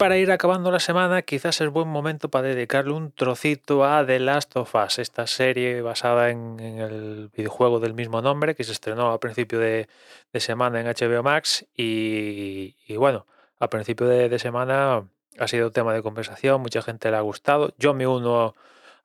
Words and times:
para 0.00 0.18
ir 0.18 0.30
acabando 0.30 0.70
la 0.70 0.80
semana, 0.80 1.22
quizás 1.22 1.60
es 1.60 1.68
buen 1.70 1.88
momento 1.88 2.30
para 2.30 2.48
dedicarle 2.48 2.92
un 2.92 3.12
trocito 3.12 3.84
a 3.84 4.04
The 4.04 4.18
Last 4.18 4.56
of 4.56 4.74
Us, 4.74 4.98
esta 4.98 5.26
serie 5.26 5.82
basada 5.82 6.30
en, 6.30 6.58
el 6.60 7.30
videojuego 7.34 7.80
del 7.80 7.94
mismo 7.94 8.22
nombre 8.22 8.54
que 8.54 8.64
se 8.64 8.72
estrenó 8.72 9.10
a 9.10 9.20
principio 9.20 9.58
de, 9.58 9.88
semana 10.34 10.80
en 10.80 10.86
HBO 10.86 11.22
Max. 11.22 11.66
Y, 11.76 12.74
bueno, 12.96 13.26
a 13.58 13.68
principio 13.70 14.06
de, 14.06 14.38
semana 14.38 15.06
ha 15.38 15.48
sido 15.48 15.70
tema 15.70 15.94
de 15.94 16.02
conversación, 16.02 16.60
mucha 16.60 16.82
gente 16.82 17.10
le 17.10 17.16
ha 17.16 17.20
gustado, 17.20 17.74
yo 17.78 17.94
me 17.94 18.06
uno 18.06 18.54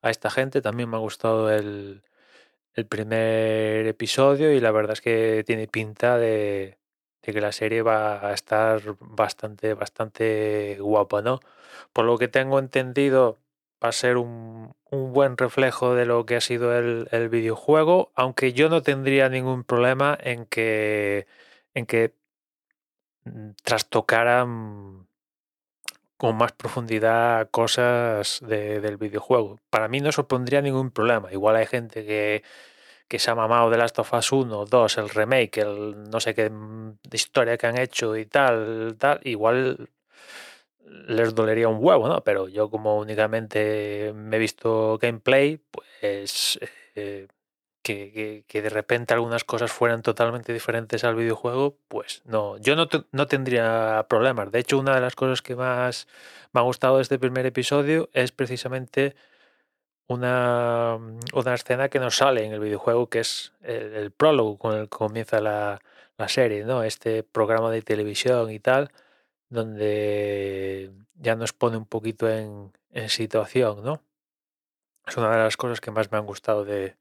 a 0.02 0.10
esta 0.10 0.30
gente, 0.30 0.62
también 0.62 0.90
me 0.90 0.98
ha 0.98 0.99
gustado 0.99 1.52
el, 1.52 2.04
el 2.73 2.85
primer 2.85 3.88
episodio 3.88 4.54
y 4.54 4.60
la 4.60 4.71
verdad 4.71 4.94
es 4.94 5.02
que 5.02 5.44
tiene 5.46 5.68
pinta 5.68 6.18
de, 6.18 6.77
que 7.34 7.41
la 7.41 7.52
serie 7.52 7.81
va 7.81 8.27
a 8.27 8.34
estar 8.34 8.81
bastante, 8.99 9.73
bastante 9.73 10.77
guapa, 10.79 11.21
¿no? 11.21 11.39
Por 11.93 12.05
lo 12.05 12.17
que 12.17 12.27
tengo 12.27 12.59
entendido, 12.59 13.38
va 13.84 13.89
a 13.89 13.91
ser 13.91 14.17
un, 14.17 14.73
buen 14.91 15.38
reflejo 15.38 15.95
de 15.95 16.05
lo 16.05 16.25
que 16.25 16.38
ha 16.38 16.41
sido 16.41 16.77
el, 16.77 17.29
videojuego, 17.29 18.11
aunque 18.15 18.53
yo 18.53 18.70
no 18.70 18.81
tendría 18.81 19.29
ningún 19.29 19.63
problema 19.63 20.17
en 20.21 20.45
que, 20.45 21.27
en 21.73 21.85
que 21.85 22.13
mm, 23.26 23.51
trastocaran 23.63 25.07
con 26.17 26.37
más 26.37 26.53
profundidad 26.53 27.49
cosas 27.51 28.39
del 28.41 28.98
videojuego. 28.98 29.59
Para 29.70 29.87
mí 29.89 29.99
no 29.99 30.12
supondría 30.12 30.62
ningún 30.62 30.91
problema. 30.91 31.32
Igual 31.32 31.57
hay 31.57 31.65
gente 31.65 32.05
que 32.05 32.43
que 33.07 33.20
se 33.20 33.31
ha 33.31 33.35
mamado 33.35 33.70
de 33.70 33.77
Last 33.77 33.99
of 33.99 34.13
Us 34.13 34.31
1, 34.31 34.65
2, 34.65 34.98
el 34.98 35.09
remake, 35.09 35.57
el 35.59 36.09
no 36.09 36.20
sé 36.20 36.34
qué 36.34 36.49
mm, 36.49 36.99
historia 37.11 37.57
que 37.57 37.67
han 37.67 37.77
hecho 37.77 38.15
y 38.17 38.25
tal, 38.25 38.95
tal, 38.98 39.20
igual 39.23 39.89
les 41.07 41.35
dolería 41.35 41.67
un 41.67 41.77
huevo, 41.79 42.07
¿no? 42.07 42.23
Pero 42.23 42.48
yo 42.48 42.70
como 42.70 42.98
únicamente 42.98 44.13
me 44.15 44.37
he 44.37 44.39
visto 44.39 44.98
gameplay, 44.99 45.59
pues 45.71 46.59
eh, 46.95 47.27
que, 47.85 48.43
de 48.51 48.70
repente 48.70 49.13
algunas 49.13 49.43
cosas 49.43 49.71
fueran 49.71 50.01
totalmente 50.01 50.53
diferentes 50.53 51.03
al 51.03 51.15
videojuego, 51.15 51.77
pues 51.87 52.23
no, 52.26 52.57
yo 52.57 52.76
no, 52.76 52.87
no 53.11 53.27
tendría 53.27 54.05
problemas. 54.09 54.51
De 54.51 54.59
hecho, 54.59 54.79
una 54.79 54.95
de 54.95 55.01
las 55.01 55.15
cosas 55.15 55.41
que 55.41 55.55
más 55.55 56.07
me 56.51 56.61
ha 56.61 56.63
gustado 56.63 56.98
de 56.98 57.03
este 57.03 57.20
primer 57.20 57.45
episodio 57.45 58.09
es 58.13 58.31
precisamente 58.31 59.15
una, 60.07 60.98
mm, 60.99 61.20
una 61.34 61.53
escena 61.53 61.89
que 61.89 61.99
nos 61.99 62.17
sale 62.17 62.45
en 62.45 62.53
el 62.53 62.59
videojuego, 62.59 63.09
que 63.09 63.20
es 63.20 63.53
el, 63.61 64.11
prólogo 64.11 64.57
con 64.57 64.75
el 64.75 64.84
que 64.84 64.97
comienza 64.97 65.39
la, 65.41 65.81
serie, 66.28 66.63
¿no? 66.63 66.84
Este 66.84 67.23
programa 67.23 67.72
de 67.72 67.81
televisión 67.81 68.50
y 68.51 68.59
tal, 68.59 68.91
donde 69.50 70.91
ya 71.16 71.35
nos 71.35 71.53
pone 71.53 71.78
un 71.78 71.85
poquito 71.85 72.29
en, 72.29 72.72
situación, 73.09 73.83
¿no? 73.83 74.01
Es 75.06 75.17
una 75.17 75.31
de 75.31 75.38
las 75.44 75.57
cosas 75.57 75.81
que 75.81 75.91
más 75.91 76.11
me 76.11 76.17
han 76.17 76.25
gustado 76.25 76.66
de, 76.66 76.95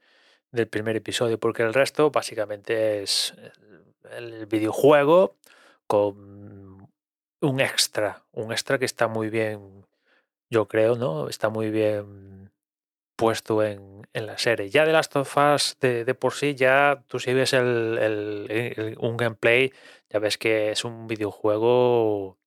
del 0.53 0.69
primer 0.69 0.97
episodio, 0.97 1.39
porque 1.39 1.63
el 1.63 1.75
resto 1.75 2.11
básicamente 2.11 3.03
es 3.03 3.35
el 4.13 4.47
videojuego 4.47 5.37
con 5.87 6.89
un 7.41 7.61
extra, 7.61 8.25
un 8.33 8.53
extra 8.53 8.79
que 8.79 8.85
está 8.87 9.09
muy 9.09 9.31
bien, 9.31 9.87
yo 10.51 10.67
creo, 10.69 10.97
¿no? 10.97 11.29
Está 11.29 11.49
muy 11.51 11.71
bien 11.71 12.51
puesto 13.17 13.63
en, 13.63 14.03
la 14.13 14.39
serie. 14.39 14.71
Ya 14.71 14.85
de 14.85 14.93
Last 14.93 15.17
of 15.17 15.37
Us 15.37 15.77
de, 15.81 16.15
por 16.15 16.35
sí, 16.35 16.55
ya 16.55 17.03
tú 17.09 17.19
si 17.19 17.33
ves 17.33 17.53
el, 17.53 18.97
un 18.99 19.17
gameplay, 19.17 19.73
ya 20.09 20.21
ves 20.21 20.39
que 20.39 20.71
es 20.71 20.85
un 20.85 21.09
videojuego 21.09 22.39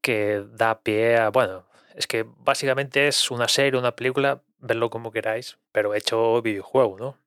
que 0.00 0.44
da 0.52 0.80
pie 0.80 1.16
a, 1.16 1.30
bueno, 1.30 1.66
es 1.94 2.06
que 2.06 2.24
básicamente 2.38 3.08
es 3.08 3.30
una 3.30 3.48
serie, 3.48 3.78
una 3.78 3.94
película, 3.94 4.42
verlo 4.58 4.90
como 4.90 5.12
queráis, 5.12 5.58
pero 5.72 5.94
hecho 5.94 6.40
videojuego, 6.42 6.98
¿no? 6.98 7.18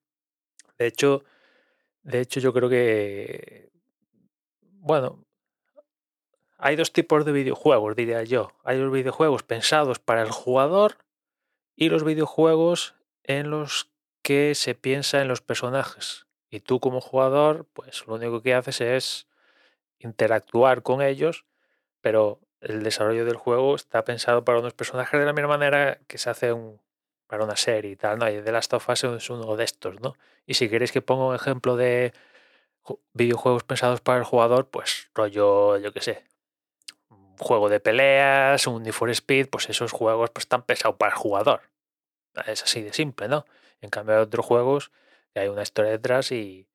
De 0.78 0.88
hecho, 0.88 1.23
de 2.03 2.22
hecho 2.22 2.40
yo 2.40 2.53
creo 2.53 2.69
que, 2.69 3.69
bueno, 4.61 5.23
hay 6.57 6.75
dos 6.75 6.91
tipos 6.91 7.23
de 7.25 7.31
videojuegos, 7.31 7.95
diría 7.95 8.23
yo. 8.23 8.51
Hay 8.63 8.79
los 8.79 8.91
videojuegos 8.91 9.44
pensados 9.44 10.00
para 10.00 10.23
el 10.23 10.31
jugador 10.31 10.97
y 11.77 11.89
los 11.89 12.03
videojuegos 12.03 12.95
en 13.23 13.51
los 13.51 13.89
que 14.23 14.55
se 14.55 14.75
piensa 14.75 15.21
en 15.21 15.29
los 15.29 15.41
personajes. 15.41 16.25
Y 16.49 16.59
tú 16.59 16.81
como 16.81 16.99
jugador, 16.99 17.65
pues 17.71 18.05
lo 18.07 18.15
único 18.15 18.41
que 18.41 18.55
haces 18.55 18.81
es 18.81 19.27
interactuar 19.99 20.81
con 20.81 21.01
ellos, 21.01 21.45
pero 22.01 22.39
el 22.61 22.83
desarrollo 22.83 23.25
del 23.25 23.35
juego 23.35 23.75
está 23.75 24.03
pensado 24.03 24.43
para 24.43 24.59
unos 24.59 24.73
personajes 24.73 25.19
de 25.19 25.25
la 25.25 25.33
misma 25.33 25.49
manera 25.49 25.99
que 26.07 26.17
se 26.17 26.29
hace 26.29 26.51
un, 26.51 26.81
para 27.27 27.43
una 27.43 27.55
serie 27.55 27.91
y 27.91 27.95
tal, 27.95 28.17
¿no? 28.17 28.29
Y 28.29 28.41
The 28.41 28.51
Last 28.51 28.73
of 28.73 28.89
Us 28.89 29.03
es 29.03 29.29
uno 29.29 29.55
de 29.55 29.63
estos, 29.63 30.01
¿no? 30.01 30.16
Y 30.47 30.55
si 30.55 30.69
queréis 30.69 30.91
que 30.91 31.01
ponga 31.01 31.25
un 31.25 31.35
ejemplo 31.35 31.75
de 31.75 32.13
videojuegos 33.13 33.63
pensados 33.63 34.01
para 34.01 34.17
el 34.17 34.23
jugador, 34.23 34.69
pues 34.69 35.09
rollo, 35.13 35.77
yo 35.77 35.93
qué 35.93 36.01
sé, 36.01 36.23
juego 37.37 37.69
de 37.69 37.79
peleas, 37.79 38.67
un 38.67 38.83
Need 38.83 38.93
for 38.93 39.09
Speed, 39.09 39.49
pues 39.49 39.69
esos 39.69 39.91
juegos 39.91 40.29
pues, 40.31 40.43
están 40.43 40.63
pesados 40.63 40.97
para 40.97 41.13
el 41.13 41.17
jugador. 41.17 41.61
Es 42.45 42.63
así 42.63 42.81
de 42.81 42.93
simple, 42.93 43.27
¿no? 43.27 43.45
En 43.81 43.89
cambio 43.89 44.15
hay 44.15 44.21
otros 44.21 44.45
juegos 44.45 44.91
hay 45.39 45.47
una 45.47 45.63
historia 45.63 45.91
detrás 45.91 46.31
y, 46.31 46.67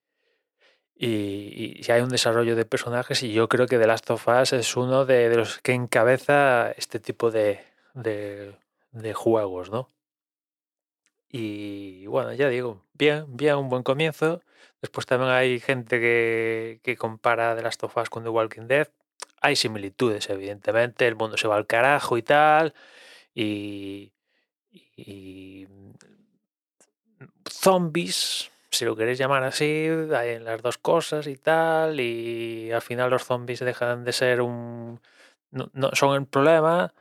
y, 0.95 1.91
hay 1.91 2.01
un 2.01 2.09
desarrollo 2.09 2.57
de 2.57 2.65
personajes 2.65 3.23
y 3.23 3.33
yo 3.33 3.49
creo 3.49 3.67
que 3.67 3.79
The 3.79 3.87
Last 3.87 4.11
of 4.11 4.27
Us 4.29 4.53
es 4.53 4.77
uno 4.77 5.05
de, 5.05 5.35
los 5.35 5.59
que 5.59 5.73
encabeza 5.73 6.73
este 6.73 7.01
tipo 7.01 7.31
de, 7.31 7.61
de, 7.95 9.15
juegos, 9.15 9.71
¿no? 9.71 9.89
Y 11.29 12.07
bueno, 12.07 12.33
ya 12.35 12.49
digo, 12.49 12.85
bien, 12.93 13.25
bien, 13.29 13.57
un 13.57 13.69
buen 13.71 13.83
comienzo. 13.83 14.43
Después 14.83 15.07
también 15.07 15.31
hay 15.31 15.61
gente 15.61 15.99
que, 15.99 16.81
que 16.83 16.97
compara 16.97 17.57
The 17.57 17.63
Last 17.63 17.83
of 17.85 17.97
Us 17.97 18.11
con 18.11 18.23
The 18.23 18.29
Walking 18.29 18.67
Dead 18.67 18.89
hay 19.43 19.57
similitudes, 19.57 20.31
evidentemente, 20.31 21.07
el 21.07 21.17
mundo 21.17 21.37
se 21.37 21.49
va 21.49 21.57
al 21.57 21.67
carajo 21.67 22.17
y 22.17 22.23
tal, 22.23 22.75
y, 23.35 24.13
zombies, 27.51 28.51
si 28.71 28.85
lo 28.85 28.97
queréis 28.97 29.19
llamar 29.19 29.43
así, 29.45 29.89
hay 30.15 30.31
en 30.31 30.45
las 30.45 30.63
dos 30.63 30.79
cosas 30.79 31.27
y 31.27 31.37
tal, 31.37 32.01
y 32.01 32.71
al 32.73 32.83
final 32.83 33.11
los 33.11 33.25
zombies 33.25 33.61
dejan 33.61 34.05
de 34.05 34.13
ser 34.13 34.41
un... 34.41 35.01
no, 35.51 35.91
son 35.95 36.15
el 36.17 36.27
problema, 36.27 36.95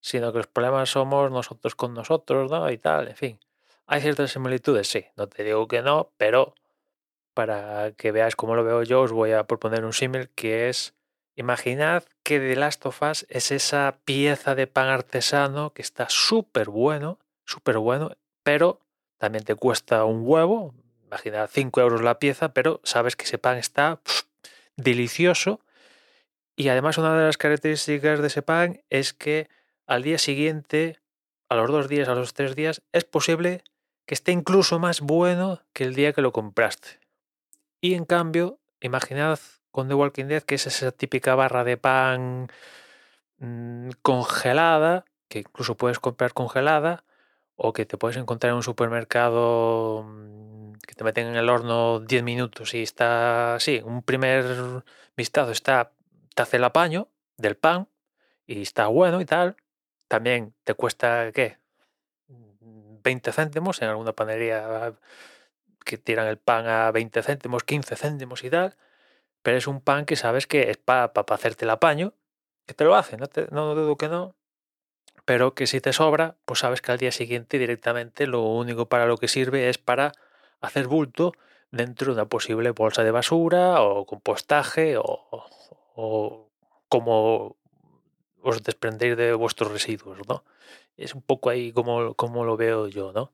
sino 0.00 0.32
que 0.32 0.38
los 0.38 0.46
problemas 0.46 0.90
somos 0.90 1.30
nosotros 1.30 1.74
con 1.74 1.94
nosotros, 1.94 2.50
¿no? 2.50 2.70
Y 2.70 2.78
tal, 2.78 3.08
en 3.08 3.16
fin. 3.16 3.40
Hay 3.86 4.00
ciertas 4.00 4.32
similitudes, 4.32 4.88
sí, 4.88 5.06
no 5.16 5.28
te 5.28 5.44
digo 5.44 5.68
que 5.68 5.82
no, 5.82 6.12
pero 6.16 6.54
para 7.34 7.92
que 7.92 8.12
veáis 8.12 8.36
cómo 8.36 8.54
lo 8.54 8.64
veo 8.64 8.82
yo, 8.84 9.02
os 9.02 9.12
voy 9.12 9.32
a 9.32 9.44
proponer 9.44 9.84
un 9.84 9.92
símil 9.92 10.30
que 10.30 10.68
es 10.68 10.94
Imaginad 11.36 12.04
que 12.22 12.38
The 12.38 12.54
Last 12.54 12.86
of 12.86 13.02
Us 13.02 13.26
es 13.28 13.50
esa 13.50 13.98
pieza 14.04 14.54
de 14.54 14.66
pan 14.66 14.88
artesano 14.88 15.72
que 15.72 15.82
está 15.82 16.08
súper 16.08 16.70
bueno, 16.70 17.18
súper 17.44 17.78
bueno, 17.78 18.16
pero 18.44 18.80
también 19.18 19.44
te 19.44 19.56
cuesta 19.56 20.04
un 20.04 20.22
huevo. 20.24 20.74
Imaginad 21.06 21.50
5 21.52 21.80
euros 21.80 22.02
la 22.02 22.18
pieza, 22.18 22.52
pero 22.52 22.80
sabes 22.84 23.16
que 23.16 23.24
ese 23.24 23.38
pan 23.38 23.56
está 23.56 24.00
delicioso. 24.76 25.60
Y 26.56 26.68
además 26.68 26.98
una 26.98 27.16
de 27.16 27.26
las 27.26 27.36
características 27.36 28.20
de 28.20 28.28
ese 28.28 28.42
pan 28.42 28.82
es 28.88 29.12
que 29.12 29.48
al 29.86 30.02
día 30.02 30.18
siguiente, 30.18 31.00
a 31.48 31.56
los 31.56 31.68
dos 31.68 31.88
días, 31.88 32.08
a 32.08 32.14
los 32.14 32.32
tres 32.32 32.54
días, 32.54 32.82
es 32.92 33.04
posible 33.04 33.64
que 34.06 34.14
esté 34.14 34.30
incluso 34.30 34.78
más 34.78 35.00
bueno 35.00 35.62
que 35.72 35.84
el 35.84 35.94
día 35.94 36.12
que 36.12 36.22
lo 36.22 36.32
compraste. 36.32 37.00
Y 37.80 37.94
en 37.94 38.04
cambio, 38.04 38.60
imaginad 38.80 39.40
con 39.74 39.88
The 39.88 39.94
Walking 39.94 40.26
Dead, 40.26 40.44
que 40.44 40.54
es 40.54 40.68
esa 40.68 40.92
típica 40.92 41.34
barra 41.34 41.64
de 41.64 41.76
pan 41.76 42.46
mm, 43.38 43.90
congelada, 44.02 45.04
que 45.28 45.40
incluso 45.40 45.76
puedes 45.76 45.98
comprar 45.98 46.32
congelada, 46.32 47.04
o 47.56 47.72
que 47.72 47.84
te 47.84 47.98
puedes 47.98 48.16
encontrar 48.16 48.50
en 48.50 48.56
un 48.58 48.62
supermercado 48.62 50.04
mm, 50.04 50.74
que 50.86 50.94
te 50.94 51.02
meten 51.02 51.26
en 51.26 51.34
el 51.34 51.48
horno 51.48 51.98
10 51.98 52.22
minutos 52.22 52.72
y 52.74 52.82
está, 52.84 53.56
sí, 53.58 53.82
un 53.84 54.02
primer 54.04 54.84
vistazo 55.16 55.50
está, 55.50 55.90
te 56.36 56.42
hace 56.42 56.58
el 56.58 56.64
apaño 56.64 57.08
del 57.36 57.56
pan 57.56 57.88
y 58.46 58.62
está 58.62 58.86
bueno 58.86 59.20
y 59.20 59.24
tal. 59.24 59.56
También 60.06 60.54
te 60.62 60.74
cuesta, 60.74 61.32
¿qué? 61.32 61.58
20 63.02 63.32
céntimos 63.32 63.82
en 63.82 63.88
alguna 63.88 64.12
panadería 64.12 64.94
que 65.84 65.98
tiran 65.98 66.28
el 66.28 66.38
pan 66.38 66.68
a 66.68 66.92
20 66.92 67.22
céntimos, 67.24 67.64
15 67.64 67.96
céntimos 67.96 68.44
y 68.44 68.50
tal 68.50 68.76
pero 69.44 69.58
es 69.58 69.66
un 69.66 69.82
pan 69.82 70.06
que 70.06 70.16
sabes 70.16 70.46
que 70.46 70.70
es 70.70 70.78
para 70.78 71.12
hacerte 71.14 71.66
el 71.66 71.70
apaño, 71.70 72.14
que 72.66 72.72
te 72.72 72.84
lo 72.84 72.96
hace, 72.96 73.18
no, 73.18 73.26
no 73.50 73.74
dudo 73.74 73.96
que 73.98 74.08
no, 74.08 74.34
pero 75.26 75.54
que 75.54 75.66
si 75.66 75.82
te 75.82 75.92
sobra, 75.92 76.36
pues 76.46 76.60
sabes 76.60 76.80
que 76.80 76.92
al 76.92 76.98
día 76.98 77.12
siguiente 77.12 77.58
directamente 77.58 78.26
lo 78.26 78.40
único 78.42 78.86
para 78.86 79.04
lo 79.04 79.18
que 79.18 79.28
sirve 79.28 79.68
es 79.68 79.76
para 79.76 80.12
hacer 80.62 80.88
bulto 80.88 81.34
dentro 81.70 82.06
de 82.06 82.12
una 82.14 82.26
posible 82.26 82.70
bolsa 82.70 83.04
de 83.04 83.10
basura 83.10 83.82
o 83.82 84.06
compostaje 84.06 84.96
o, 84.96 85.04
o 85.94 86.48
como 86.88 87.56
os 88.40 88.62
desprendéis 88.62 89.14
de 89.14 89.34
vuestros 89.34 89.70
residuos, 89.70 90.26
¿no? 90.26 90.42
Es 90.96 91.14
un 91.14 91.20
poco 91.20 91.50
ahí 91.50 91.70
como, 91.70 92.14
como 92.14 92.46
lo 92.46 92.56
veo 92.56 92.88
yo, 92.88 93.12
¿no? 93.12 93.30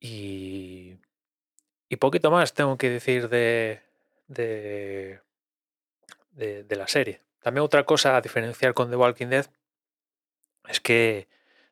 Y, 0.00 0.96
y 1.88 1.96
poquito 1.96 2.32
más 2.32 2.52
tengo 2.52 2.76
que 2.76 2.90
decir 2.90 3.28
de, 3.28 3.80
de, 4.32 5.20
de, 6.32 6.76
la 6.76 6.88
serie. 6.88 7.22
También 7.40 7.64
otra 7.64 7.84
cosa 7.84 8.16
a 8.16 8.20
diferenciar 8.20 8.74
con 8.74 8.90
The 8.90 8.96
Walking 8.96 9.28
Dead 9.28 9.46
es 10.68 10.80
que 10.80 11.28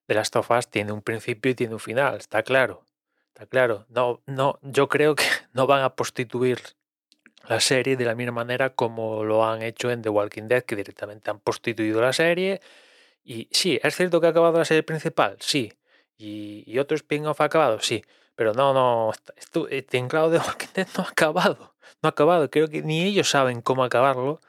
The 0.07 0.15
Last 0.15 0.37
of 0.37 0.51
Us 0.51 0.69
tiene 0.69 0.93
un 0.93 1.03
principio 1.03 1.51
y 1.51 1.55
tiene 1.55 1.75
un 1.75 1.81
final, 1.81 2.17
está 2.17 2.43
claro. 2.43 2.85
Está 3.29 3.47
claro. 3.47 3.87
No, 3.89 4.23
no, 4.27 4.59
yo 4.63 4.89
creo 4.89 5.15
que 5.15 5.25
no 5.53 5.67
van 5.67 5.83
a 5.83 5.95
prostituir 5.95 6.61
la 7.49 7.61
serie 7.61 7.97
de 7.97 8.05
la 8.05 8.15
misma 8.15 8.33
manera 8.33 8.75
como 8.75 9.25
lo 9.25 9.45
han 9.45 9.63
hecho 9.63 9.91
en 9.91 10.03
The 10.03 10.09
Walking 10.09 10.49
Dead, 10.49 10.63
que 10.63 10.77
directamente 10.77 11.31
han 11.31 11.41
prostituido 11.41 12.01
la 12.01 12.13
serie. 12.13 12.61
Y 13.25 13.49
sí, 13.51 13.81
es 13.83 13.97
cierto 13.97 14.21
que 14.21 14.27
ha 14.27 14.31
acabado 14.31 14.59
la 14.59 14.65
serie 14.65 14.83
principal, 14.83 15.37
sí. 15.41 15.73
Y, 16.21 16.79
otro 16.79 16.97
spin-off 16.97 17.41
ha 17.41 17.45
acabado, 17.45 17.81
sí. 17.81 18.05
Pero 18.35 18.53
no, 18.53 18.75
no, 18.75 19.13
esto, 19.37 19.69
este 19.69 20.07
claro 20.07 20.31
The 20.31 20.39
Walking 20.47 20.69
Dead 20.75 20.89
no 20.97 21.05
ha 21.05 21.09
acabado. 21.09 21.75
No 22.03 22.09
ha 22.09 22.11
acabado. 22.11 22.51
Creo 22.51 22.69
que 22.69 22.83
ni 22.83 23.03
ellos 23.03 23.31
saben 23.31 23.63
cómo 23.63 23.85
acabarlo. 23.85 24.41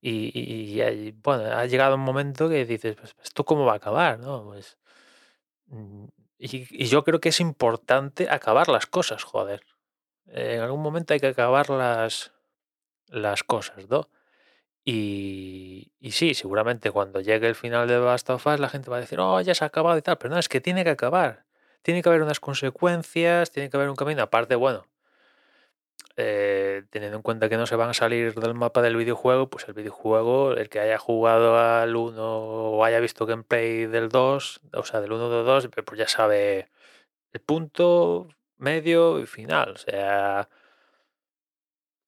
Y, 0.00 1.12
bueno, 1.22 1.44
ha 1.44 1.66
llegado 1.66 1.96
un 1.96 2.02
momento 2.02 2.48
que 2.48 2.64
dices, 2.64 2.96
pues, 2.96 3.16
¿esto 3.22 3.44
cómo 3.44 3.64
va 3.64 3.72
a 3.72 3.76
acabar? 3.76 4.20
¿no? 4.20 4.44
Pues, 4.44 4.78
mm, 5.66 6.04
y, 6.38 6.86
yo 6.86 7.02
creo 7.04 7.20
que 7.20 7.30
es 7.30 7.40
importante 7.40 8.30
acabar 8.30 8.68
las 8.68 8.86
cosas, 8.86 9.24
joder. 9.24 9.64
En 10.26 10.60
algún 10.60 10.82
momento 10.82 11.14
hay 11.14 11.20
que 11.20 11.26
acabar 11.28 11.70
las, 11.70 12.32
las 13.08 13.42
cosas, 13.42 13.88
¿no? 13.88 14.08
Y, 14.84 15.92
sí, 16.10 16.34
seguramente 16.34 16.90
cuando 16.90 17.20
llegue 17.20 17.48
el 17.48 17.54
final 17.54 17.86
de 17.88 17.98
Last 17.98 18.30
of 18.30 18.46
Us 18.46 18.60
la 18.60 18.68
gente 18.70 18.90
va 18.90 18.96
a 18.98 19.00
decir, 19.00 19.20
oh, 19.20 19.40
ya 19.40 19.54
se 19.54 19.64
ha 19.64 19.66
acabado 19.68 19.98
y 19.98 20.02
tal, 20.02 20.18
pero 20.18 20.32
no, 20.34 20.38
es 20.40 20.48
que 20.48 20.60
tiene 20.60 20.84
que 20.84 20.90
acabar. 20.90 21.44
Tiene 21.82 22.02
que 22.02 22.08
haber 22.08 22.22
unas 22.22 22.40
consecuencias, 22.40 23.50
tiene 23.50 23.70
que 23.70 23.76
haber 23.76 23.90
un 23.90 23.96
camino. 23.96 24.22
Aparte, 24.22 24.54
bueno, 24.56 24.86
eh, 26.16 26.82
teniendo 26.90 27.16
en 27.16 27.22
cuenta 27.22 27.48
que 27.48 27.56
no 27.56 27.66
se 27.66 27.76
van 27.76 27.90
a 27.90 27.94
salir 27.94 28.34
del 28.34 28.54
mapa 28.54 28.82
del 28.82 28.96
videojuego, 28.96 29.48
pues 29.50 29.68
el 29.68 29.74
videojuego, 29.74 30.52
el 30.54 30.68
que 30.68 30.80
haya 30.80 30.98
jugado 30.98 31.56
al 31.58 31.94
1 31.94 32.20
o 32.20 32.84
haya 32.84 32.98
visto 32.98 33.24
gameplay 33.24 33.86
del 33.86 34.08
2, 34.08 34.60
o 34.72 34.82
sea, 34.84 35.00
del 35.00 35.12
1 35.12 35.26
o 35.26 35.44
2, 35.44 35.68
pues 35.84 35.98
ya 35.98 36.08
sabe 36.08 36.70
el 37.32 37.40
punto, 37.40 38.28
medio 38.56 39.20
y 39.20 39.26
final. 39.26 39.70
O 39.72 39.76
sea, 39.78 40.48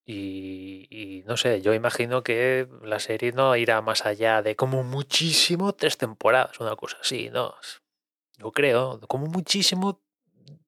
y, 0.06 1.23
no 1.26 1.37
sé, 1.37 1.62
yo 1.62 1.73
imagino 1.75 2.23
que 2.23 2.69
la 2.82 2.99
serie 2.99 3.32
no 3.32 3.55
irá 3.56 3.81
más 3.81 4.06
allá 4.06 4.43
de 4.43 4.56
como 4.56 4.82
muchísimo 4.82 5.73
tres 5.75 5.99
temporadas, 5.99 6.58
una 6.61 6.75
cosa 6.76 6.99
así, 7.00 7.31
¿no? 7.31 7.55
Yo 8.38 8.50
creo, 8.52 9.00
como 9.06 9.26
muchísimo 9.26 10.00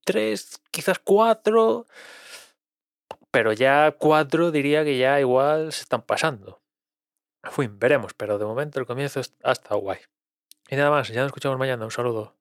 tres, 0.04 0.60
quizás 0.70 0.98
cuatro 0.98 1.86
pero 3.32 3.54
ya 3.54 3.96
cuatro 3.98 4.50
diría 4.52 4.84
que 4.84 4.98
ya 4.98 5.18
igual 5.18 5.72
se 5.72 5.82
están 5.82 6.02
pasando. 6.02 6.60
Fui, 7.42 7.66
veremos, 7.66 8.12
pero 8.14 8.38
de 8.38 8.44
momento 8.44 8.78
el 8.78 8.86
comienzo 8.86 9.20
estado 9.20 9.80
guay. 9.80 9.98
Y 10.68 10.76
nada 10.76 10.90
más, 10.90 11.08
ya 11.08 11.22
nos 11.22 11.28
escuchamos 11.28 11.58
mañana. 11.58 11.84
Un 11.84 11.90
saludo. 11.90 12.36